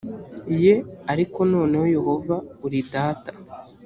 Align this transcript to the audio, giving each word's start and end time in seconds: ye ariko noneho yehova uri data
ye 0.63 0.73
ariko 1.11 1.39
noneho 1.51 1.85
yehova 1.95 2.35
uri 2.65 2.79
data 2.93 3.31